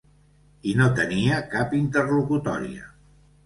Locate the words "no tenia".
0.79-1.39